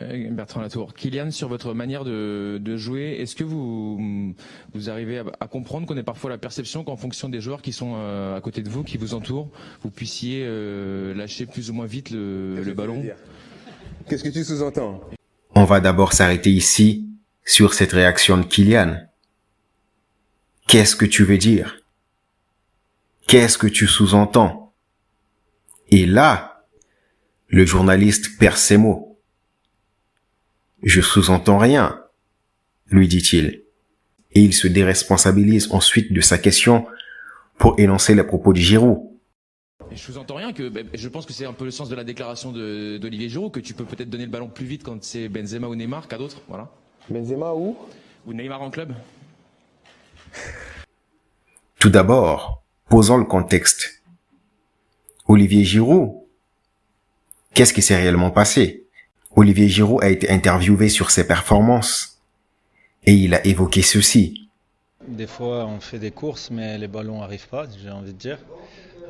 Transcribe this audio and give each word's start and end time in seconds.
Euh, 0.00 0.30
Bertrand 0.30 0.60
Latour, 0.60 0.94
Kylian, 0.94 1.32
sur 1.32 1.48
votre 1.48 1.74
manière 1.74 2.04
de, 2.04 2.58
de 2.62 2.76
jouer, 2.76 3.16
est-ce 3.18 3.34
que 3.34 3.42
vous, 3.42 4.32
vous 4.72 4.90
arrivez 4.90 5.18
à, 5.18 5.24
à 5.40 5.48
comprendre 5.48 5.86
qu'on 5.86 5.96
ait 5.96 6.04
parfois 6.04 6.30
la 6.30 6.38
perception 6.38 6.84
qu'en 6.84 6.96
fonction 6.96 7.28
des 7.28 7.40
joueurs 7.40 7.62
qui 7.62 7.72
sont 7.72 7.94
euh, 7.96 8.36
à 8.36 8.40
côté 8.40 8.62
de 8.62 8.68
vous, 8.68 8.84
qui 8.84 8.96
vous 8.96 9.14
entourent, 9.14 9.50
vous 9.82 9.90
puissiez 9.90 10.44
euh, 10.46 11.14
lâcher 11.14 11.46
plus 11.46 11.70
ou 11.70 11.74
moins 11.74 11.86
vite 11.86 12.10
le, 12.10 12.62
le 12.62 12.74
ballon 12.74 13.04
Qu'est-ce 14.08 14.22
que 14.22 14.28
tu 14.28 14.44
sous-entends? 14.44 15.00
On 15.56 15.64
va 15.64 15.80
d'abord 15.80 16.12
s'arrêter 16.12 16.50
ici 16.50 17.08
sur 17.44 17.74
cette 17.74 17.92
réaction 17.92 18.38
de 18.38 18.44
Kylian. 18.44 18.98
Qu'est-ce 20.68 20.94
que 20.94 21.06
tu 21.06 21.24
veux 21.24 21.38
dire? 21.38 21.80
Qu'est-ce 23.26 23.58
que 23.58 23.66
tu 23.66 23.88
sous-entends? 23.88 24.72
Et 25.90 26.06
là, 26.06 26.64
le 27.48 27.66
journaliste 27.66 28.38
perd 28.38 28.56
ses 28.56 28.76
mots. 28.76 29.07
Je 30.82 31.00
sous-entends 31.00 31.58
rien, 31.58 32.00
lui 32.90 33.08
dit-il. 33.08 33.62
Et 34.32 34.40
il 34.40 34.52
se 34.52 34.68
déresponsabilise 34.68 35.68
ensuite 35.72 36.12
de 36.12 36.20
sa 36.20 36.38
question 36.38 36.86
pour 37.56 37.78
énoncer 37.80 38.14
les 38.14 38.22
propos 38.22 38.52
de 38.52 38.58
Giroud. 38.58 39.00
Je 39.90 39.96
sous-entends 39.96 40.36
rien 40.36 40.52
que 40.52 40.68
ben, 40.68 40.86
je 40.92 41.08
pense 41.08 41.24
que 41.24 41.32
c'est 41.32 41.46
un 41.46 41.52
peu 41.52 41.64
le 41.64 41.70
sens 41.70 41.88
de 41.88 41.96
la 41.96 42.04
déclaration 42.04 42.52
d'Olivier 42.52 43.28
Giroud 43.28 43.50
que 43.50 43.60
tu 43.60 43.74
peux 43.74 43.84
peut-être 43.84 44.10
donner 44.10 44.26
le 44.26 44.30
ballon 44.30 44.48
plus 44.48 44.66
vite 44.66 44.82
quand 44.82 45.02
c'est 45.02 45.28
Benzema 45.28 45.66
ou 45.66 45.74
Neymar 45.74 46.08
qu'à 46.08 46.18
d'autres, 46.18 46.42
voilà. 46.48 46.70
Benzema 47.08 47.54
ou 47.54 47.76
Ou 48.26 48.34
Neymar 48.34 48.60
en 48.60 48.70
club. 48.70 48.92
Tout 51.78 51.88
d'abord, 51.88 52.62
posons 52.88 53.16
le 53.16 53.24
contexte. 53.24 54.02
Olivier 55.26 55.64
Giroud, 55.64 56.12
qu'est-ce 57.54 57.72
qui 57.72 57.82
s'est 57.82 57.96
réellement 57.96 58.30
passé? 58.30 58.87
Olivier 59.36 59.68
Giroud 59.68 60.02
a 60.02 60.08
été 60.08 60.30
interviewé 60.30 60.88
sur 60.88 61.10
ses 61.10 61.26
performances 61.26 62.18
et 63.04 63.12
il 63.12 63.34
a 63.34 63.46
évoqué 63.46 63.82
ceci. 63.82 64.48
Des 65.06 65.26
fois, 65.26 65.64
on 65.66 65.80
fait 65.80 65.98
des 65.98 66.10
courses, 66.10 66.50
mais 66.50 66.76
les 66.76 66.88
ballons 66.88 67.20
n'arrivent 67.20 67.48
pas, 67.48 67.66
j'ai 67.82 67.90
envie 67.90 68.12
de 68.12 68.18
dire. 68.18 68.38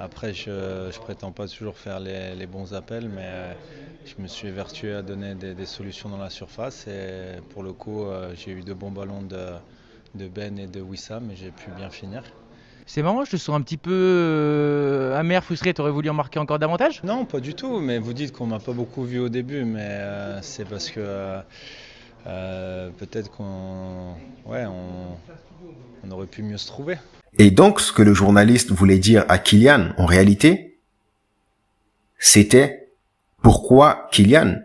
Après, 0.00 0.32
je 0.32 0.86
ne 0.86 0.92
prétends 0.92 1.32
pas 1.32 1.48
toujours 1.48 1.76
faire 1.76 1.98
les, 1.98 2.46
bons 2.46 2.72
appels, 2.72 3.08
mais 3.08 3.24
euh, 3.24 3.52
je 4.04 4.22
me 4.22 4.28
suis 4.28 4.50
vertué 4.50 4.92
à 4.94 5.02
donner 5.02 5.34
des, 5.34 5.66
solutions 5.66 6.08
dans 6.08 6.18
la 6.18 6.30
surface. 6.30 6.86
Et 6.86 7.40
pour 7.50 7.64
le 7.64 7.72
coup, 7.72 8.04
euh, 8.04 8.32
j'ai 8.36 8.52
eu 8.52 8.62
de 8.62 8.74
bons 8.74 8.92
ballons 8.92 9.22
de, 9.22 9.46
de 10.14 10.28
Ben 10.28 10.56
et 10.58 10.68
de 10.68 10.80
Wissam, 10.80 11.30
et 11.32 11.36
j'ai 11.36 11.50
pu 11.50 11.70
bien 11.76 11.90
finir. 11.90 12.22
C'est 12.90 13.02
marrant, 13.02 13.22
je 13.22 13.32
te 13.32 13.36
sens 13.36 13.54
un 13.54 13.60
petit 13.60 13.76
peu 13.76 13.92
euh, 13.92 15.14
amer, 15.14 15.44
frustré. 15.44 15.74
T'aurais 15.74 15.90
voulu 15.90 16.08
en 16.08 16.14
marquer 16.14 16.38
encore 16.38 16.58
davantage? 16.58 17.02
Non, 17.04 17.26
pas 17.26 17.38
du 17.38 17.52
tout. 17.52 17.80
Mais 17.80 17.98
vous 17.98 18.14
dites 18.14 18.32
qu'on 18.32 18.46
m'a 18.46 18.60
pas 18.60 18.72
beaucoup 18.72 19.04
vu 19.04 19.18
au 19.18 19.28
début, 19.28 19.66
mais 19.66 19.84
euh, 19.84 20.40
c'est 20.40 20.66
parce 20.66 20.88
que 20.88 21.36
euh, 22.26 22.88
peut-être 22.96 23.30
qu'on, 23.30 24.14
ouais, 24.46 24.64
on, 24.64 26.10
aurait 26.10 26.26
pu 26.26 26.42
mieux 26.42 26.56
se 26.56 26.66
trouver. 26.66 26.96
Et 27.38 27.50
donc, 27.50 27.80
ce 27.80 27.92
que 27.92 28.00
le 28.00 28.14
journaliste 28.14 28.70
voulait 28.70 28.96
dire 28.96 29.26
à 29.28 29.36
Kylian, 29.36 29.90
en 29.98 30.06
réalité, 30.06 30.80
c'était 32.18 32.94
pourquoi 33.42 34.08
Kylian, 34.12 34.62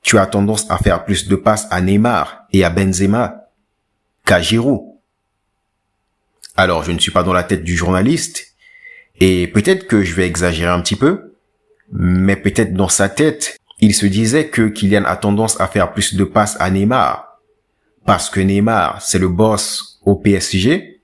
tu 0.00 0.16
as 0.16 0.24
tendance 0.24 0.70
à 0.70 0.78
faire 0.78 1.04
plus 1.04 1.28
de 1.28 1.36
passes 1.36 1.66
à 1.70 1.82
Neymar 1.82 2.46
et 2.50 2.64
à 2.64 2.70
Benzema 2.70 3.50
qu'à 4.24 4.40
Giroud? 4.40 4.87
Alors, 6.58 6.82
je 6.82 6.90
ne 6.90 6.98
suis 6.98 7.12
pas 7.12 7.22
dans 7.22 7.32
la 7.32 7.44
tête 7.44 7.62
du 7.62 7.76
journaliste, 7.76 8.56
et 9.20 9.46
peut-être 9.46 9.86
que 9.86 10.02
je 10.02 10.12
vais 10.16 10.26
exagérer 10.26 10.72
un 10.72 10.80
petit 10.80 10.96
peu, 10.96 11.36
mais 11.92 12.34
peut-être 12.34 12.74
dans 12.74 12.88
sa 12.88 13.08
tête, 13.08 13.56
il 13.78 13.94
se 13.94 14.06
disait 14.06 14.48
que 14.48 14.66
Kylian 14.66 15.04
a 15.04 15.14
tendance 15.14 15.60
à 15.60 15.68
faire 15.68 15.92
plus 15.92 16.16
de 16.16 16.24
passes 16.24 16.56
à 16.58 16.68
Neymar, 16.68 17.38
parce 18.04 18.28
que 18.28 18.40
Neymar, 18.40 19.00
c'est 19.00 19.20
le 19.20 19.28
boss 19.28 20.00
au 20.04 20.16
PSG, 20.16 21.00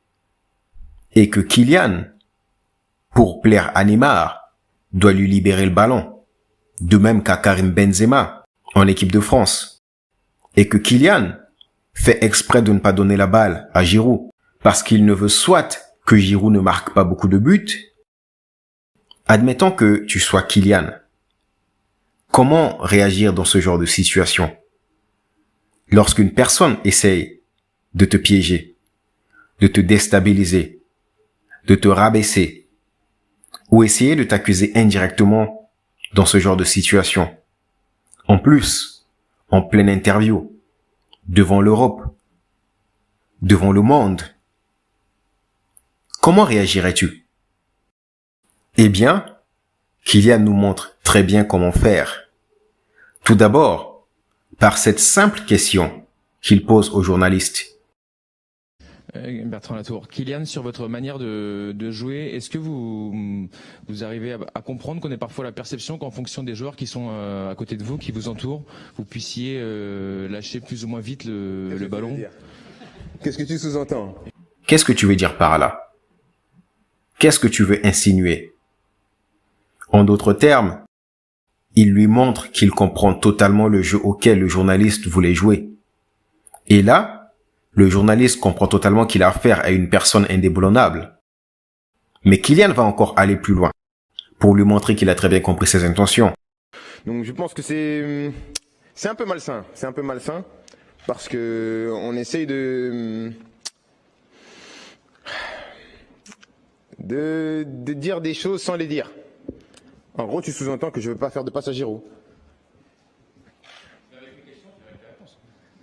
et 1.14 1.30
que 1.30 1.38
Kylian, 1.38 2.06
pour 3.14 3.40
plaire 3.40 3.70
à 3.76 3.84
Neymar, 3.84 4.56
doit 4.92 5.12
lui 5.12 5.28
libérer 5.28 5.66
le 5.66 5.70
ballon, 5.70 6.18
de 6.80 6.96
même 6.96 7.22
qu'à 7.22 7.36
Karim 7.36 7.70
Benzema, 7.70 8.44
en 8.74 8.88
équipe 8.88 9.12
de 9.12 9.20
France, 9.20 9.84
et 10.56 10.66
que 10.66 10.78
Kylian 10.78 11.34
fait 11.92 12.24
exprès 12.24 12.60
de 12.60 12.72
ne 12.72 12.80
pas 12.80 12.92
donner 12.92 13.16
la 13.16 13.28
balle 13.28 13.70
à 13.72 13.84
Giroud, 13.84 14.33
parce 14.64 14.82
qu'il 14.82 15.04
ne 15.04 15.12
veut 15.12 15.28
soit 15.28 15.94
que 16.06 16.16
Giroud 16.16 16.50
ne 16.50 16.58
marque 16.58 16.94
pas 16.94 17.04
beaucoup 17.04 17.28
de 17.28 17.36
buts. 17.36 17.92
Admettons 19.26 19.70
que 19.70 20.06
tu 20.06 20.18
sois 20.18 20.42
Kylian. 20.42 20.90
Comment 22.32 22.78
réagir 22.78 23.34
dans 23.34 23.44
ce 23.44 23.60
genre 23.60 23.78
de 23.78 23.84
situation 23.84 24.56
Lorsqu'une 25.88 26.32
personne 26.32 26.78
essaye 26.82 27.42
de 27.92 28.06
te 28.06 28.16
piéger, 28.16 28.74
de 29.60 29.66
te 29.66 29.82
déstabiliser, 29.82 30.80
de 31.66 31.74
te 31.74 31.88
rabaisser, 31.88 32.66
ou 33.70 33.84
essayer 33.84 34.16
de 34.16 34.24
t'accuser 34.24 34.72
indirectement 34.74 35.70
dans 36.14 36.26
ce 36.26 36.40
genre 36.40 36.56
de 36.56 36.64
situation? 36.64 37.36
En 38.28 38.38
plus, 38.38 39.06
en 39.50 39.60
pleine 39.60 39.90
interview, 39.90 40.58
devant 41.28 41.60
l'Europe, 41.60 42.02
devant 43.42 43.70
le 43.70 43.82
monde, 43.82 44.22
Comment 46.24 46.44
réagirais-tu? 46.44 47.26
Eh 48.78 48.88
bien, 48.88 49.26
Kylian 50.06 50.38
nous 50.38 50.54
montre 50.54 50.96
très 51.02 51.22
bien 51.22 51.44
comment 51.44 51.70
faire. 51.70 52.30
Tout 53.24 53.34
d'abord, 53.34 54.08
par 54.58 54.78
cette 54.78 55.00
simple 55.00 55.40
question 55.40 56.06
qu'il 56.40 56.64
pose 56.64 56.88
aux 56.88 57.02
journalistes. 57.02 57.78
Euh, 59.16 59.44
Bertrand 59.44 59.74
Latour, 59.74 60.08
Kylian, 60.08 60.46
sur 60.46 60.62
votre 60.62 60.88
manière 60.88 61.18
de, 61.18 61.90
jouer, 61.90 62.30
est-ce 62.32 62.48
que 62.48 62.56
vous, 62.56 63.50
vous 63.86 64.02
arrivez 64.02 64.38
à, 64.54 64.62
comprendre 64.62 65.02
qu'on 65.02 65.10
ait 65.10 65.18
parfois 65.18 65.44
la 65.44 65.52
perception 65.52 65.98
qu'en 65.98 66.10
fonction 66.10 66.42
des 66.42 66.54
joueurs 66.54 66.76
qui 66.76 66.86
sont 66.86 67.08
euh, 67.10 67.50
à 67.50 67.54
côté 67.54 67.76
de 67.76 67.84
vous, 67.84 67.98
qui 67.98 68.12
vous 68.12 68.28
entourent, 68.28 68.64
vous 68.96 69.04
puissiez 69.04 69.58
euh, 69.60 70.26
lâcher 70.30 70.60
plus 70.60 70.86
ou 70.86 70.88
moins 70.88 71.00
vite 71.00 71.26
le, 71.26 71.76
le 71.76 71.86
ballon? 71.86 72.18
Qu'est-ce 73.22 73.36
que 73.36 73.42
tu 73.42 73.58
sous-entends? 73.58 74.14
Qu'est-ce 74.66 74.86
que 74.86 74.94
tu 74.94 75.04
veux 75.04 75.16
dire 75.16 75.36
par 75.36 75.58
là? 75.58 75.83
Qu'est-ce 77.18 77.38
que 77.38 77.48
tu 77.48 77.64
veux 77.64 77.84
insinuer? 77.86 78.54
En 79.88 80.04
d'autres 80.04 80.32
termes, 80.32 80.80
il 81.76 81.92
lui 81.92 82.06
montre 82.06 82.50
qu'il 82.50 82.70
comprend 82.70 83.14
totalement 83.14 83.68
le 83.68 83.82
jeu 83.82 83.98
auquel 84.02 84.38
le 84.40 84.48
journaliste 84.48 85.06
voulait 85.06 85.34
jouer. 85.34 85.68
Et 86.68 86.82
là, 86.82 87.32
le 87.72 87.88
journaliste 87.88 88.40
comprend 88.40 88.66
totalement 88.66 89.06
qu'il 89.06 89.22
a 89.22 89.28
affaire 89.28 89.60
à 89.60 89.70
une 89.70 89.88
personne 89.88 90.26
indéboulonnable. 90.30 91.18
Mais 92.24 92.40
Kylian 92.40 92.72
va 92.72 92.84
encore 92.84 93.14
aller 93.16 93.36
plus 93.36 93.54
loin, 93.54 93.70
pour 94.38 94.54
lui 94.54 94.64
montrer 94.64 94.94
qu'il 94.94 95.10
a 95.10 95.14
très 95.14 95.28
bien 95.28 95.40
compris 95.40 95.66
ses 95.66 95.84
intentions. 95.84 96.32
Donc 97.06 97.24
je 97.24 97.32
pense 97.32 97.52
que 97.52 97.62
c'est 97.62 98.32
c'est 98.94 99.08
un 99.08 99.14
peu 99.14 99.26
malsain, 99.26 99.64
c'est 99.74 99.86
un 99.86 99.92
peu 99.92 100.02
malsain 100.02 100.44
parce 101.06 101.28
que 101.28 101.90
on 101.92 102.14
essaye 102.16 102.46
de 102.46 103.32
de, 107.04 107.64
dire 107.92 108.20
des 108.20 108.34
choses 108.34 108.62
sans 108.62 108.76
les 108.76 108.86
dire. 108.86 109.10
En 110.16 110.26
gros, 110.26 110.40
tu 110.40 110.52
sous-entends 110.52 110.90
que 110.90 111.00
je 111.00 111.10
veux 111.10 111.16
pas 111.16 111.30
faire 111.30 111.44
de 111.44 111.50
passe 111.50 111.68
à 111.68 111.72
Giroud. 111.72 112.00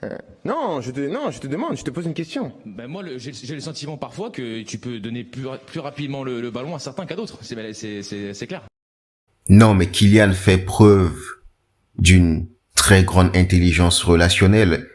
Euh, 0.04 0.18
non, 0.46 0.82
je 0.82 0.90
te, 0.90 1.00
non, 1.00 1.30
je 1.30 1.40
te 1.40 1.46
demande, 1.46 1.78
je 1.78 1.84
te 1.84 1.92
pose 1.92 2.08
une 2.08 2.16
question. 2.16 2.54
Ben 2.66 2.88
moi, 2.88 3.04
j'ai 3.18 3.54
le 3.54 3.59
sentiment 3.59 3.98
parfois 3.98 4.32
que 4.32 4.64
tu 4.64 4.80
peux 4.80 5.00
donner 5.00 5.24
plus, 5.24 5.46
plus 5.68 5.80
rapidement 5.80 6.24
le, 6.24 6.50
ballon 6.50 6.74
à 6.74 6.80
certains 6.80 7.06
qu'à 7.06 7.16
d'autres. 7.16 7.38
C'est 7.44 8.48
clair. 8.48 8.64
Non, 9.48 9.76
mais 9.76 9.88
Kylian 9.88 10.32
fait 10.32 10.58
preuve 10.58 11.20
d'une 12.00 12.48
très 12.74 13.03
grande 13.03 13.36
intelligence 13.36 14.02
relationnelle. 14.02 14.88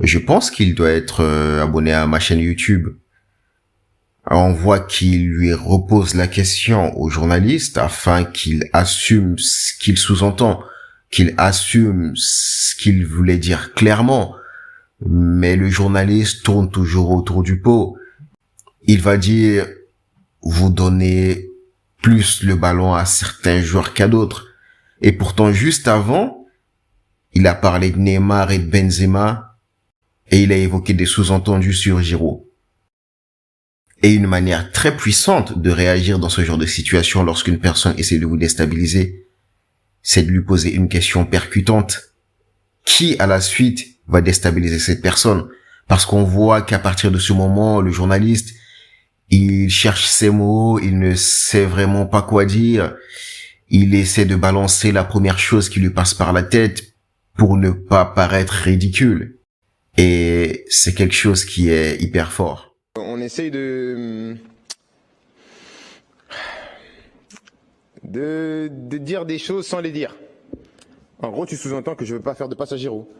Je 0.00 0.18
pense 0.18 0.50
qu'il 0.50 0.74
doit 0.74 0.90
être 0.90 1.20
euh, 1.20 1.62
abonné 1.62 1.92
à 1.92 2.06
ma 2.06 2.18
chaîne 2.18 2.40
YouTube 2.40 2.88
on 4.36 4.52
voit 4.52 4.80
qu'il 4.80 5.28
lui 5.28 5.52
repose 5.52 6.14
la 6.14 6.28
question 6.28 6.96
au 6.98 7.08
journaliste 7.08 7.78
afin 7.78 8.24
qu'il 8.24 8.68
assume 8.72 9.38
ce 9.38 9.72
qu'il 9.78 9.96
sous-entend, 9.96 10.62
qu'il 11.10 11.34
assume 11.38 12.12
ce 12.14 12.74
qu'il 12.76 13.06
voulait 13.06 13.38
dire 13.38 13.72
clairement. 13.74 14.34
Mais 15.06 15.56
le 15.56 15.70
journaliste 15.70 16.42
tourne 16.42 16.70
toujours 16.70 17.10
autour 17.10 17.42
du 17.42 17.60
pot. 17.60 17.96
Il 18.82 19.00
va 19.00 19.16
dire, 19.16 19.66
vous 20.42 20.70
donnez 20.70 21.46
plus 22.02 22.42
le 22.42 22.54
ballon 22.54 22.94
à 22.94 23.04
certains 23.04 23.62
joueurs 23.62 23.94
qu'à 23.94 24.08
d'autres. 24.08 24.46
Et 25.00 25.12
pourtant, 25.12 25.52
juste 25.52 25.88
avant, 25.88 26.46
il 27.32 27.46
a 27.46 27.54
parlé 27.54 27.90
de 27.90 27.98
Neymar 27.98 28.50
et 28.50 28.58
de 28.58 28.68
Benzema 28.68 29.56
et 30.30 30.42
il 30.42 30.52
a 30.52 30.56
évoqué 30.56 30.92
des 30.92 31.06
sous-entendus 31.06 31.74
sur 31.74 32.02
Giroud. 32.02 32.47
Et 34.02 34.12
une 34.12 34.26
manière 34.26 34.70
très 34.70 34.96
puissante 34.96 35.58
de 35.58 35.70
réagir 35.70 36.18
dans 36.18 36.28
ce 36.28 36.44
genre 36.44 36.58
de 36.58 36.66
situation 36.66 37.24
lorsqu'une 37.24 37.58
personne 37.58 37.94
essaie 37.98 38.18
de 38.18 38.26
vous 38.26 38.36
déstabiliser, 38.36 39.26
c'est 40.02 40.22
de 40.22 40.30
lui 40.30 40.42
poser 40.42 40.72
une 40.72 40.88
question 40.88 41.24
percutante 41.24 42.14
qui 42.84 43.16
à 43.18 43.26
la 43.26 43.40
suite 43.40 43.86
va 44.06 44.20
déstabiliser 44.20 44.78
cette 44.78 45.02
personne? 45.02 45.48
Parce 45.86 46.06
qu'on 46.06 46.24
voit 46.24 46.62
qu'à 46.62 46.78
partir 46.78 47.10
de 47.10 47.18
ce 47.18 47.32
moment, 47.32 47.80
le 47.80 47.90
journaliste, 47.90 48.54
il 49.30 49.68
cherche 49.68 50.06
ses 50.06 50.30
mots, 50.30 50.78
il 50.78 50.98
ne 50.98 51.14
sait 51.14 51.66
vraiment 51.66 52.06
pas 52.06 52.22
quoi 52.22 52.44
dire, 52.44 52.94
il 53.68 53.94
essaie 53.94 54.24
de 54.24 54.36
balancer 54.36 54.92
la 54.92 55.04
première 55.04 55.38
chose 55.38 55.68
qui 55.68 55.80
lui 55.80 55.90
passe 55.90 56.14
par 56.14 56.32
la 56.32 56.42
tête 56.42 56.94
pour 57.36 57.56
ne 57.56 57.70
pas 57.70 58.04
paraître 58.04 58.54
ridicule. 58.54 59.38
Et 59.96 60.64
c'est 60.70 60.94
quelque 60.94 61.14
chose 61.14 61.44
qui 61.44 61.68
est 61.68 62.00
hyper 62.00 62.32
fort. 62.32 62.67
On 63.00 63.20
essaye 63.20 63.50
de 63.50 64.36
de, 68.02 68.68
de 68.70 68.98
dire 68.98 69.26
des 69.26 69.38
choses 69.38 69.66
sans 69.66 69.80
les 69.80 69.92
dire. 69.92 70.16
En 71.20 71.30
gros, 71.30 71.46
tu 71.46 71.56
sous-entends 71.56 71.94
que 71.94 72.04
je 72.04 72.14
veux 72.14 72.22
pas 72.22 72.34
faire 72.34 72.48
de 72.48 72.54
passagéro. 72.54 73.10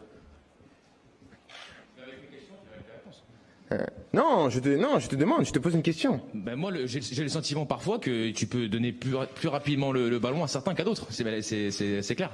Euh, 3.71 3.85
non, 4.13 4.49
je 4.49 4.59
te, 4.59 4.69
non, 4.69 4.97
je 4.97 5.07
te 5.07 5.15
demande, 5.15 5.45
je 5.45 5.51
te 5.51 5.59
pose 5.59 5.75
une 5.75 5.83
question. 5.83 6.21
Ben 6.33 6.55
moi, 6.55 6.71
j'ai 6.85 7.21
le 7.23 7.29
sentiment 7.29 7.67
parfois 7.67 7.99
que 7.99 8.31
tu 8.31 8.47
peux 8.47 8.67
donner 8.67 8.91
plus, 8.91 9.13
plus 9.35 9.47
rapidement 9.47 9.91
le, 9.91 10.09
le 10.09 10.17
ballon 10.17 10.43
à 10.43 10.47
certains 10.47 10.73
qu'à 10.73 10.83
d'autres. 10.83 11.07
Ben, 11.23 11.41
C'est 11.43 11.69
c'est- 11.69 12.01
c'est 12.01 12.15
clair. 12.15 12.31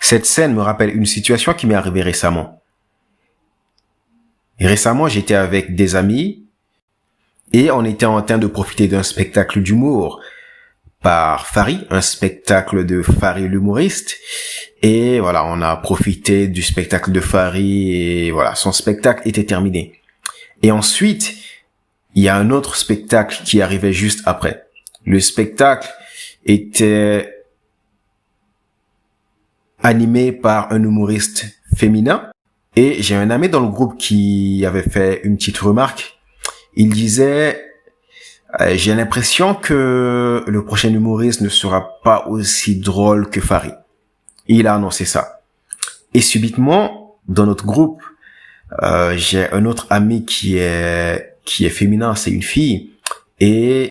Cette 0.00 0.26
scène 0.26 0.54
me 0.54 0.62
rappelle 0.62 0.96
une 0.96 1.06
situation 1.06 1.52
qui 1.54 1.66
m'est 1.68 1.74
arrivée 1.74 2.02
récemment. 2.02 2.59
Récemment, 4.60 5.08
j'étais 5.08 5.34
avec 5.34 5.74
des 5.74 5.96
amis 5.96 6.44
et 7.52 7.70
on 7.70 7.84
était 7.84 8.06
en 8.06 8.20
train 8.22 8.38
de 8.38 8.46
profiter 8.46 8.88
d'un 8.88 9.02
spectacle 9.02 9.62
d'humour 9.62 10.20
par 11.00 11.46
Fari, 11.46 11.86
un 11.88 12.02
spectacle 12.02 12.84
de 12.84 13.02
Fari 13.02 13.48
l'humoriste. 13.48 14.16
Et 14.82 15.18
voilà, 15.18 15.44
on 15.46 15.62
a 15.62 15.76
profité 15.76 16.46
du 16.46 16.62
spectacle 16.62 17.10
de 17.10 17.20
Fari 17.20 17.92
et 17.92 18.30
voilà, 18.30 18.54
son 18.54 18.72
spectacle 18.72 19.26
était 19.26 19.44
terminé. 19.44 20.00
Et 20.62 20.70
ensuite, 20.70 21.34
il 22.14 22.22
y 22.22 22.28
a 22.28 22.36
un 22.36 22.50
autre 22.50 22.76
spectacle 22.76 23.42
qui 23.44 23.62
arrivait 23.62 23.92
juste 23.92 24.20
après. 24.26 24.66
Le 25.06 25.20
spectacle 25.20 25.88
était 26.44 27.44
animé 29.82 30.32
par 30.32 30.72
un 30.72 30.82
humoriste 30.82 31.46
féminin. 31.74 32.30
Et 32.76 33.02
j'ai 33.02 33.14
un 33.14 33.30
ami 33.30 33.48
dans 33.48 33.60
le 33.60 33.68
groupe 33.68 33.98
qui 33.98 34.64
avait 34.66 34.82
fait 34.82 35.20
une 35.24 35.36
petite 35.36 35.58
remarque. 35.58 36.18
Il 36.74 36.90
disait, 36.90 37.64
euh, 38.60 38.74
j'ai 38.74 38.94
l'impression 38.94 39.54
que 39.54 40.44
le 40.46 40.64
prochain 40.64 40.90
humoriste 40.90 41.40
ne 41.40 41.48
sera 41.48 42.00
pas 42.04 42.26
aussi 42.28 42.78
drôle 42.78 43.28
que 43.28 43.40
Farid. 43.40 43.76
Il 44.46 44.66
a 44.66 44.74
annoncé 44.74 45.04
ça. 45.04 45.40
Et 46.14 46.20
subitement, 46.20 47.18
dans 47.28 47.46
notre 47.46 47.66
groupe, 47.66 48.02
euh, 48.82 49.16
j'ai 49.16 49.50
un 49.50 49.64
autre 49.64 49.86
ami 49.90 50.24
qui 50.24 50.56
est 50.56 51.36
qui 51.44 51.64
est 51.64 51.70
féminin, 51.70 52.14
c'est 52.14 52.30
une 52.30 52.42
fille, 52.42 52.90
et 53.40 53.88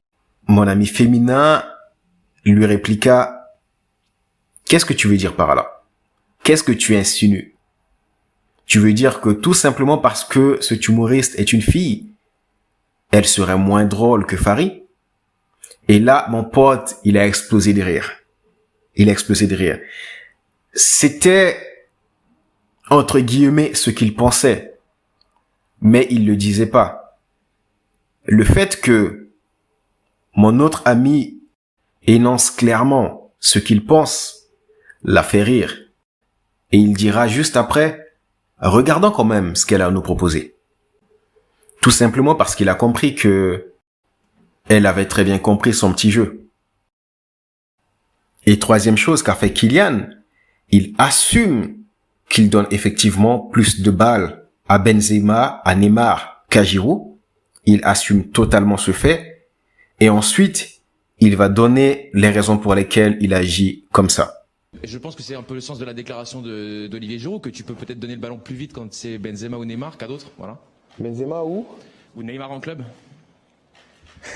mon 0.48 0.68
ami 0.68 0.86
féminin 0.86 1.64
lui 2.46 2.66
répliqua 2.66 3.40
Qu'est-ce 4.66 4.86
que 4.86 4.94
tu 4.94 5.08
veux 5.08 5.18
dire 5.18 5.36
par 5.36 5.56
là? 5.56 5.82
Qu'est-ce 6.44 6.64
que 6.64 6.72
tu 6.72 6.96
insinues? 6.96 7.56
Tu 8.70 8.78
veux 8.78 8.94
dire 8.94 9.20
que 9.20 9.32
tout 9.32 9.56
simplement 9.56 9.98
parce 9.98 10.24
que 10.24 10.60
ce 10.62 10.76
humoriste 10.76 11.40
est 11.40 11.54
une 11.54 11.64
fille, 11.64 12.06
elle 13.12 13.26
serait 13.26 13.58
moins 13.58 13.84
drôle 13.84 14.28
que 14.28 14.38
Farid 14.38 14.84
Et 15.88 15.98
là, 15.98 16.28
mon 16.30 16.44
pote, 16.44 16.98
il 17.04 17.18
a 17.18 17.26
explosé 17.26 17.74
de 17.74 17.82
rire. 17.82 18.12
Il 18.96 19.10
a 19.10 19.12
explosé 19.12 19.48
de 19.48 19.56
rire. 19.56 19.80
C'était, 20.76 21.58
entre 22.92 23.20
guillemets, 23.20 23.74
ce 23.74 23.90
qu'il 23.90 24.16
pensait. 24.16 24.78
Mais 25.82 26.06
il 26.12 26.28
le 26.28 26.36
disait 26.36 26.68
pas. 26.68 27.18
Le 28.26 28.44
fait 28.44 28.80
que 28.80 29.30
mon 30.36 30.60
autre 30.60 30.84
ami 30.86 31.40
énonce 32.06 32.52
clairement 32.52 33.34
ce 33.40 33.58
qu'il 33.58 33.84
pense 33.84 34.44
l'a 35.04 35.24
fait 35.24 35.42
rire. 35.42 35.76
Et 36.72 36.78
il 36.78 36.94
dira 36.94 37.28
juste 37.28 37.58
après, 37.58 38.09
regardons 38.62 39.12
quand 39.12 39.24
même 39.24 39.56
ce 39.56 39.66
qu'elle 39.66 39.82
a 39.82 39.88
à 39.88 39.92
nous 39.92 40.02
proposer. 40.02 40.56
Tout 41.82 41.92
simplement 41.92 42.36
parce 42.36 42.56
qu'il 42.56 42.70
a 42.70 42.76
compris 42.76 43.16
que 43.16 43.74
elle 44.68 44.86
avait 44.86 45.08
très 45.08 45.24
bien 45.24 45.40
compris 45.40 45.74
son 45.74 45.94
petit 45.94 46.12
jeu. 46.12 46.48
Et 48.46 48.60
troisième 48.60 48.98
chose 48.98 49.24
qu'a 49.24 49.36
fait 49.36 49.54
Kylian, 49.54 50.08
il 50.70 50.94
assume 50.98 51.76
qu'il 52.30 52.50
donne 52.50 52.68
effectivement 52.72 53.40
plus 53.40 53.82
de 53.82 53.92
balles 53.92 54.46
à 54.68 54.78
Benzema, 54.78 55.62
à 55.66 55.76
Neymar 55.76 56.46
qu'à 56.50 56.64
Giroud. 56.64 57.18
Il 57.66 57.82
assume 57.84 58.30
totalement 58.30 58.78
ce 58.78 58.92
fait. 58.92 59.48
Et 60.00 60.10
ensuite, 60.10 60.82
il 61.20 61.36
va 61.36 61.50
donner 61.50 62.10
les 62.14 62.30
raisons 62.30 62.58
pour 62.58 62.76
lesquelles 62.76 63.18
il 63.20 63.34
agit 63.34 63.86
comme 63.92 64.10
ça. 64.10 64.39
Je 64.84 64.98
pense 64.98 65.16
que 65.16 65.24
c'est 65.24 65.36
un 65.36 65.44
peu 65.44 65.56
le 65.56 65.62
sens 65.62 65.78
de 65.80 65.86
la 65.86 65.94
déclaration 65.94 66.42
d'Olivier 66.42 67.20
Giroud, 67.20 67.42
que 67.42 67.50
tu 67.50 67.64
peux 67.64 67.74
peut-être 67.74 68.00
donner 68.00 68.16
le 68.16 68.22
ballon 68.22 68.38
plus 68.38 68.56
vite 68.56 68.72
quand 68.72 68.94
c'est 68.94 69.18
Benzema 69.18 69.58
ou 69.58 69.66
Neymar 69.66 69.98
qu'à 69.98 70.08
d'autres. 70.08 70.32
Voilà. 70.38 70.58
Benzema 71.00 71.44
où? 71.44 71.66
Ou 72.16 72.24
Neymar 72.24 72.52
en 72.52 72.60
club. 72.60 72.84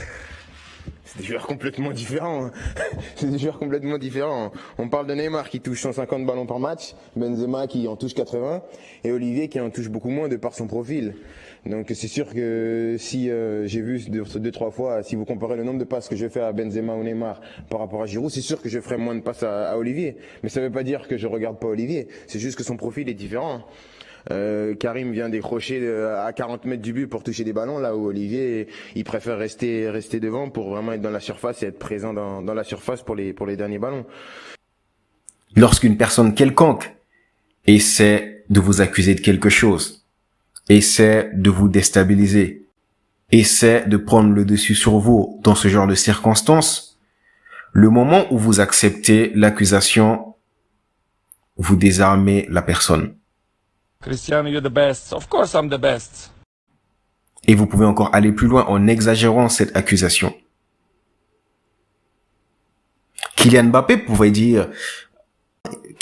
C'est 1.05 1.19
des 1.19 1.25
joueurs 1.25 1.45
complètement 1.45 1.91
différents. 1.91 2.49
C'est 3.15 3.29
des 3.29 3.37
joueurs 3.37 3.59
complètement 3.59 3.99
différents. 3.99 4.51
On 4.79 4.89
parle 4.89 5.05
de 5.05 5.13
Neymar 5.13 5.49
qui 5.49 5.59
touche 5.59 5.81
150 5.81 6.25
ballons 6.25 6.47
par 6.47 6.59
match, 6.59 6.95
Benzema 7.15 7.67
qui 7.67 7.87
en 7.87 7.95
touche 7.95 8.15
80 8.15 8.63
et 9.03 9.11
Olivier 9.11 9.47
qui 9.47 9.59
en 9.59 9.69
touche 9.69 9.89
beaucoup 9.89 10.09
moins 10.09 10.27
de 10.27 10.37
par 10.37 10.55
son 10.55 10.65
profil. 10.65 11.13
Donc 11.65 11.91
c'est 11.93 12.09
sûr 12.09 12.33
que 12.33 12.97
si 12.99 13.29
euh, 13.29 13.65
j'ai 13.67 13.81
vu 13.81 13.99
deux, 14.09 14.51
trois 14.51 14.69
fois, 14.69 15.01
si 15.01 15.15
vous 15.15 15.23
comparez 15.23 15.55
le 15.55 15.63
nombre 15.63 15.79
de 15.79 15.85
passes 15.85 16.09
que 16.09 16.15
je 16.15 16.27
fais 16.27 16.41
à 16.41 16.51
Benzema 16.51 16.93
ou 16.93 17.03
Neymar 17.03 17.39
par 17.69 17.79
rapport 17.79 18.01
à 18.03 18.05
Giroud, 18.05 18.29
c'est 18.29 18.41
sûr 18.41 18.61
que 18.61 18.67
je 18.67 18.81
ferai 18.81 18.97
moins 18.97 19.15
de 19.15 19.21
passes 19.21 19.43
à, 19.43 19.77
Olivier. 19.77 20.17
Mais 20.43 20.49
ça 20.49 20.59
ne 20.59 20.65
veut 20.65 20.71
pas 20.71 20.83
dire 20.83 21.07
que 21.07 21.17
je 21.17 21.25
regarde 21.25 21.59
pas 21.59 21.67
Olivier. 21.67 22.09
C'est 22.27 22.39
juste 22.39 22.57
que 22.57 22.63
son 22.63 22.75
profil 22.75 23.07
est 23.07 23.13
différent. 23.13 23.61
Euh, 24.31 24.75
Karim 24.75 25.11
vient 25.11 25.29
décrocher 25.29 25.79
euh, 25.81 26.25
à 26.25 26.33
40 26.33 26.65
mètres 26.65 26.81
du 26.81 26.91
but 26.91 27.07
pour 27.07 27.23
toucher 27.23 27.45
des 27.45 27.53
ballons, 27.53 27.77
là 27.77 27.95
où 27.95 28.07
Olivier, 28.07 28.67
il 28.95 29.03
préfère 29.03 29.37
rester, 29.37 29.89
rester 29.89 30.19
devant 30.19 30.49
pour 30.49 30.69
vraiment 30.69 30.93
être 30.93 31.01
dans 31.01 31.11
la 31.11 31.19
surface 31.19 31.63
et 31.63 31.67
être 31.67 31.79
présent 31.79 32.13
dans, 32.13 32.41
dans 32.41 32.53
la 32.53 32.63
surface 32.63 33.03
pour 33.03 33.15
les, 33.15 33.33
pour 33.33 33.45
les 33.45 33.57
derniers 33.57 33.79
ballons. 33.79 34.05
Lorsqu'une 35.55 35.97
personne 35.97 36.33
quelconque 36.33 36.93
essaie 37.67 38.43
de 38.49 38.59
vous 38.59 38.81
accuser 38.81 39.15
de 39.15 39.21
quelque 39.21 39.49
chose, 39.49 40.02
essaie 40.69 41.31
de 41.33 41.49
vous 41.49 41.67
déstabiliser, 41.67 42.65
essaie 43.31 43.85
de 43.87 43.97
prendre 43.97 44.33
le 44.33 44.45
dessus 44.45 44.75
sur 44.75 44.97
vous 44.97 45.39
dans 45.43 45.55
ce 45.55 45.67
genre 45.67 45.87
de 45.87 45.95
circonstances, 45.95 46.99
le 47.71 47.89
moment 47.89 48.31
où 48.31 48.37
vous 48.37 48.59
acceptez 48.59 49.31
l'accusation, 49.33 50.35
vous 51.57 51.75
désarmez 51.75 52.47
la 52.49 52.61
personne. 52.61 53.15
Cristiano, 54.01 54.49
you're 54.49 54.61
the 54.61 54.73
best. 54.73 55.13
Of 55.13 55.27
course, 55.27 55.53
I'm 55.53 55.69
the 55.69 55.79
best. 55.79 56.31
Et 57.47 57.55
vous 57.55 57.67
pouvez 57.67 57.85
encore 57.85 58.13
aller 58.13 58.31
plus 58.31 58.47
loin 58.47 58.65
en 58.65 58.87
exagérant 58.87 59.49
cette 59.49 59.75
accusation. 59.75 60.33
Kylian 63.35 63.65
Mbappé 63.65 63.97
pouvait 63.97 64.31
dire, 64.31 64.69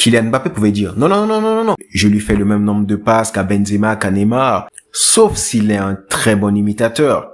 Kylian 0.01 0.23
Mbappé 0.23 0.49
pouvait 0.49 0.71
dire, 0.71 0.97
non, 0.97 1.07
non, 1.07 1.27
non, 1.27 1.39
non, 1.39 1.53
non, 1.57 1.63
non, 1.63 1.75
je 1.93 2.07
lui 2.07 2.19
fais 2.19 2.35
le 2.35 2.43
même 2.43 2.63
nombre 2.63 2.87
de 2.87 2.95
passes 2.95 3.31
qu'à 3.31 3.43
Benzema, 3.43 3.95
qu'à 3.97 4.09
Neymar, 4.09 4.67
sauf 4.91 5.37
s'il 5.37 5.69
est 5.69 5.77
un 5.77 5.93
très 5.93 6.35
bon 6.35 6.55
imitateur. 6.55 7.31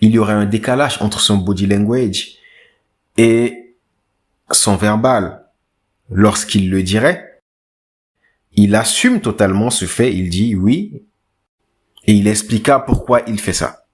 Il 0.00 0.12
y 0.12 0.20
aurait 0.20 0.34
un 0.34 0.46
décalage 0.46 1.02
entre 1.02 1.18
son 1.18 1.38
body 1.38 1.66
language 1.66 2.36
et 3.18 3.74
son 4.52 4.76
verbal. 4.76 5.44
Lorsqu'il 6.10 6.70
le 6.70 6.84
dirait, 6.84 7.42
il 8.52 8.76
assume 8.76 9.20
totalement 9.20 9.70
ce 9.70 9.86
fait, 9.86 10.14
il 10.14 10.30
dit 10.30 10.54
oui, 10.54 11.02
et 12.06 12.12
il 12.12 12.28
expliqua 12.28 12.78
pourquoi 12.78 13.22
il 13.26 13.40
fait 13.40 13.52
ça. 13.52 13.86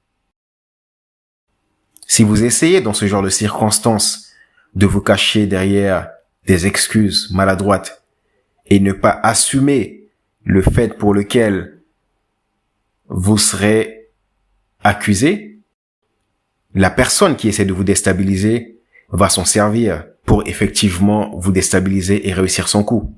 Si 2.06 2.24
vous 2.24 2.44
essayez 2.44 2.82
dans 2.82 2.92
ce 2.92 3.06
genre 3.06 3.22
de 3.22 3.30
circonstances 3.30 4.32
de 4.74 4.84
vous 4.84 5.00
cacher 5.00 5.46
derrière 5.46 6.10
des 6.46 6.66
excuses 6.66 7.30
maladroites 7.32 8.02
et 8.66 8.80
ne 8.80 8.92
pas 8.92 9.20
assumer 9.22 10.08
le 10.44 10.62
fait 10.62 10.96
pour 10.96 11.14
lequel 11.14 11.82
vous 13.08 13.38
serez 13.38 14.10
accusé, 14.82 15.60
la 16.74 16.90
personne 16.90 17.36
qui 17.36 17.48
essaie 17.48 17.64
de 17.64 17.72
vous 17.72 17.84
déstabiliser 17.84 18.80
va 19.10 19.28
s'en 19.28 19.44
servir 19.44 20.04
pour 20.24 20.46
effectivement 20.46 21.36
vous 21.38 21.52
déstabiliser 21.52 22.28
et 22.28 22.32
réussir 22.32 22.68
son 22.68 22.84
coup. 22.84 23.16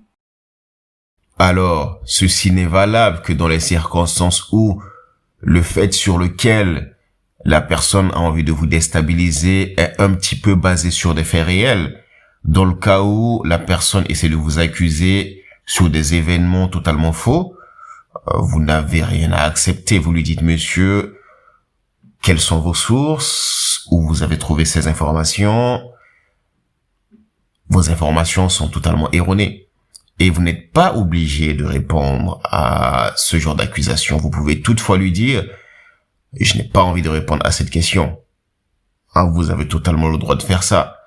Alors, 1.39 2.01
ceci 2.05 2.51
n'est 2.51 2.67
valable 2.67 3.23
que 3.23 3.33
dans 3.33 3.49
les 3.49 3.61
circonstances 3.61 4.51
où 4.53 4.83
le 5.41 5.63
fait 5.63 5.93
sur 5.93 6.19
lequel 6.19 6.97
la 7.45 7.61
personne 7.61 8.11
a 8.13 8.19
envie 8.19 8.45
de 8.45 8.53
vous 8.53 8.67
déstabiliser 8.67 9.81
est 9.81 10.01
un 10.01 10.13
petit 10.15 10.37
peu 10.37 10.55
basé 10.55 10.91
sur 10.91 11.15
des 11.15 11.25
faits 11.25 11.47
réels. 11.47 12.03
Dans 12.45 12.65
le 12.65 12.75
cas 12.75 13.03
où 13.03 13.43
la 13.45 13.59
personne 13.59 14.05
essaie 14.09 14.29
de 14.29 14.37
vous 14.37 14.59
accuser 14.59 15.45
sur 15.69 15.91
des 15.91 16.15
événements 16.15 16.67
totalement 16.67 17.13
faux. 17.13 17.55
Euh, 18.29 18.39
vous 18.39 18.61
n'avez 18.61 19.05
rien 19.05 19.31
à 19.33 19.43
accepter. 19.43 19.99
Vous 19.99 20.13
lui 20.13 20.25
dites, 20.25 20.43
monsieur, 20.43 21.21
quelles 22.23 22.41
sont 22.41 22.61
vos 22.61 22.75
sources, 22.75 23.87
où 23.91 24.03
vous 24.03 24.23
avez 24.23 24.39
trouvé 24.39 24.65
ces 24.65 24.89
informations? 24.89 25.83
Vos 27.69 27.91
informations 27.91 28.49
sont 28.49 28.69
totalement 28.69 29.11
erronées. 29.13 29.69
Et 30.19 30.31
vous 30.31 30.43
n'êtes 30.43 30.73
pas 30.73 30.97
obligé 30.97 31.53
de 31.53 31.65
répondre 31.65 32.41
à 32.45 33.13
ce 33.17 33.39
genre 33.39 33.55
d'accusation. 33.55 34.17
Vous 34.17 34.31
pouvez 34.31 34.63
toutefois 34.63 34.97
lui 34.97 35.13
dire, 35.13 35.47
je 36.41 36.57
n'ai 36.57 36.65
pas 36.65 36.83
envie 36.83 37.03
de 37.03 37.09
répondre 37.11 37.45
à 37.47 37.53
cette 37.53 37.71
question. 37.71 38.19
Ah, 39.15 39.25
vous 39.25 39.51
avez 39.51 39.69
totalement 39.69 40.09
le 40.09 40.19
droit 40.19 40.35
de 40.35 40.43
faire 40.43 40.63
ça. 40.63 40.98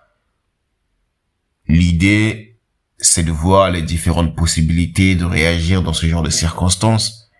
L'idée, 1.71 2.57
c'est 2.97 3.23
de 3.23 3.31
voir 3.31 3.71
les 3.71 3.81
différentes 3.81 4.35
possibilités 4.35 5.15
de 5.15 5.23
réagir 5.23 5.81
dans 5.81 5.93
ce 5.93 6.05
genre 6.05 6.21
de 6.21 6.29
circonstances 6.29 7.31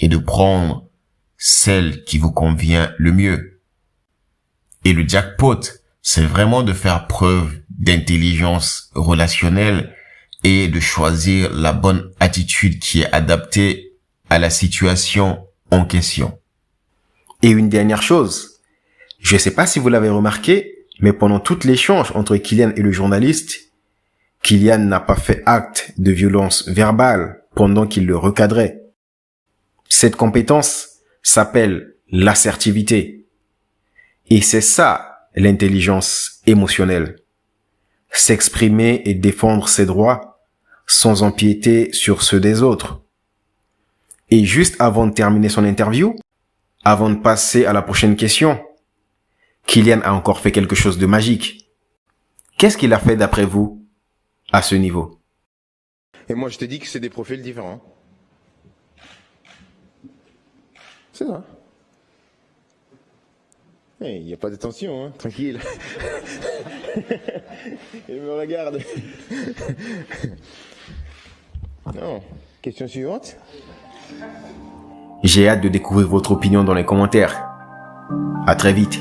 et 0.00 0.08
de 0.08 0.16
prendre 0.16 0.88
celle 1.36 2.02
qui 2.04 2.16
vous 2.16 2.32
convient 2.32 2.90
le 2.96 3.12
mieux. 3.12 3.60
Et 4.86 4.94
le 4.94 5.06
jackpot, 5.06 5.60
c'est 6.00 6.24
vraiment 6.24 6.62
de 6.62 6.72
faire 6.72 7.06
preuve 7.06 7.60
d'intelligence 7.68 8.90
relationnelle 8.94 9.94
et 10.42 10.68
de 10.68 10.80
choisir 10.80 11.52
la 11.52 11.74
bonne 11.74 12.10
attitude 12.18 12.78
qui 12.78 13.02
est 13.02 13.12
adaptée 13.12 13.92
à 14.30 14.38
la 14.38 14.48
situation 14.48 15.46
en 15.70 15.84
question. 15.84 16.38
Et 17.42 17.50
une 17.50 17.68
dernière 17.68 18.00
chose, 18.00 18.62
je 19.18 19.34
ne 19.34 19.38
sais 19.38 19.54
pas 19.54 19.66
si 19.66 19.78
vous 19.78 19.90
l'avez 19.90 20.08
remarqué, 20.08 20.79
mais 21.00 21.12
pendant 21.12 21.40
tout 21.40 21.58
l'échange 21.64 22.12
entre 22.14 22.36
Kylian 22.36 22.72
et 22.76 22.82
le 22.82 22.92
journaliste, 22.92 23.72
Kylian 24.42 24.78
n'a 24.78 25.00
pas 25.00 25.16
fait 25.16 25.42
acte 25.46 25.92
de 25.98 26.12
violence 26.12 26.68
verbale 26.68 27.42
pendant 27.54 27.86
qu'il 27.86 28.06
le 28.06 28.16
recadrait. 28.16 28.82
Cette 29.88 30.16
compétence 30.16 31.00
s'appelle 31.22 31.94
l'assertivité. 32.10 33.26
Et 34.28 34.40
c'est 34.40 34.60
ça 34.60 35.26
l'intelligence 35.34 36.40
émotionnelle. 36.46 37.16
S'exprimer 38.10 39.02
et 39.04 39.14
défendre 39.14 39.68
ses 39.68 39.86
droits 39.86 40.40
sans 40.86 41.22
empiéter 41.22 41.92
sur 41.92 42.22
ceux 42.22 42.40
des 42.40 42.62
autres. 42.62 43.02
Et 44.30 44.44
juste 44.44 44.76
avant 44.80 45.06
de 45.06 45.12
terminer 45.12 45.48
son 45.48 45.64
interview, 45.64 46.16
avant 46.84 47.10
de 47.10 47.16
passer 47.16 47.64
à 47.64 47.72
la 47.72 47.82
prochaine 47.82 48.16
question, 48.16 48.60
Kylian 49.70 50.00
a 50.02 50.12
encore 50.14 50.40
fait 50.40 50.50
quelque 50.50 50.74
chose 50.74 50.98
de 50.98 51.06
magique. 51.06 51.70
Qu'est-ce 52.58 52.76
qu'il 52.76 52.92
a 52.92 52.98
fait 52.98 53.14
d'après 53.14 53.44
vous 53.44 53.86
à 54.50 54.62
ce 54.62 54.74
niveau? 54.74 55.20
Et 56.28 56.34
moi 56.34 56.48
je 56.48 56.58
te 56.58 56.64
dis 56.64 56.80
que 56.80 56.88
c'est 56.88 56.98
des 56.98 57.08
profils 57.08 57.40
différents. 57.40 57.80
C'est 61.12 61.24
ça. 61.24 61.44
Il 64.00 64.06
hey, 64.08 64.24
n'y 64.24 64.34
a 64.34 64.36
pas 64.36 64.50
de 64.50 64.56
tension, 64.56 65.04
hein 65.04 65.12
tranquille. 65.16 65.60
Il 68.08 68.22
me 68.22 68.32
regarde. 68.32 68.80
non. 71.94 72.20
Question 72.60 72.88
suivante. 72.88 73.36
J'ai 75.22 75.48
hâte 75.48 75.60
de 75.60 75.68
découvrir 75.68 76.08
votre 76.08 76.32
opinion 76.32 76.64
dans 76.64 76.74
les 76.74 76.84
commentaires. 76.84 77.40
À 78.48 78.56
très 78.56 78.72
vite. 78.72 79.00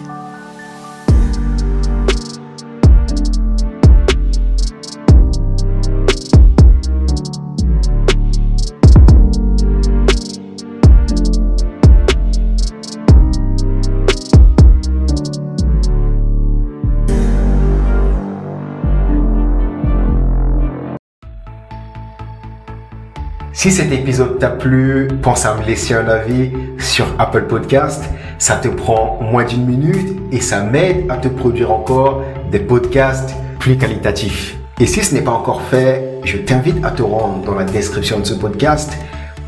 Si 23.59 23.73
cet 23.73 23.91
épisode 23.91 24.39
t'a 24.39 24.51
plu, 24.51 25.09
pense 25.21 25.45
à 25.45 25.53
me 25.53 25.65
laisser 25.65 25.93
un 25.93 26.07
avis 26.07 26.49
sur 26.77 27.05
Apple 27.19 27.43
Podcast. 27.43 28.01
Ça 28.37 28.55
te 28.55 28.69
prend 28.69 29.19
moins 29.21 29.43
d'une 29.43 29.65
minute 29.65 30.17
et 30.31 30.39
ça 30.39 30.63
m'aide 30.63 31.11
à 31.11 31.17
te 31.17 31.27
produire 31.27 31.69
encore 31.69 32.23
des 32.49 32.59
podcasts 32.59 33.35
plus 33.59 33.77
qualitatifs. 33.77 34.55
Et 34.79 34.85
si 34.85 35.03
ce 35.03 35.13
n'est 35.13 35.23
pas 35.23 35.31
encore 35.31 35.61
fait, 35.63 36.21
je 36.23 36.37
t'invite 36.37 36.81
à 36.85 36.91
te 36.91 37.01
rendre 37.01 37.43
dans 37.43 37.55
la 37.55 37.65
description 37.65 38.21
de 38.21 38.23
ce 38.23 38.33
podcast 38.33 38.93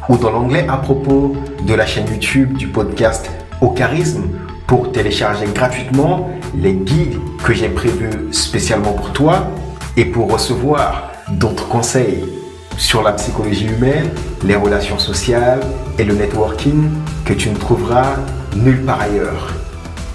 ou 0.10 0.18
dans 0.18 0.32
l'onglet 0.32 0.66
à 0.68 0.76
propos 0.76 1.38
de 1.66 1.74
la 1.74 1.86
chaîne 1.86 2.08
YouTube 2.12 2.58
du 2.58 2.68
podcast 2.68 3.32
Au 3.62 3.70
Charisme 3.70 4.24
pour 4.68 4.92
télécharger 4.92 5.46
gratuitement 5.56 6.30
les 6.54 6.74
guides 6.74 7.18
que 7.46 7.54
j'ai 7.54 7.70
prévus 7.70 8.34
spécialement 8.34 8.92
pour 8.92 9.14
toi 9.14 9.48
et 9.96 10.04
pour 10.04 10.30
recevoir 10.30 11.14
d'autres 11.30 11.70
conseils 11.70 12.41
sur 12.82 13.04
la 13.04 13.14
psychologie 13.14 13.68
humaine, 13.68 14.10
les 14.44 14.56
relations 14.56 14.98
sociales 14.98 15.62
et 16.00 16.04
le 16.04 16.16
networking 16.16 16.90
que 17.24 17.34
tu 17.34 17.52
ne 17.52 17.56
trouveras 17.56 18.16
nulle 18.56 18.84
part 18.84 19.02
ailleurs. 19.02 19.54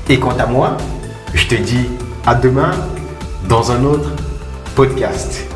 Et 0.09 0.19
quant 0.19 0.37
à 0.37 0.47
moi, 0.47 0.77
je 1.33 1.47
te 1.47 1.55
dis 1.55 1.87
à 2.27 2.35
demain 2.35 2.73
dans 3.49 3.71
un 3.71 3.85
autre 3.85 4.11
podcast. 4.75 5.47